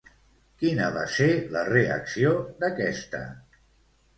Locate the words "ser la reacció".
1.17-2.33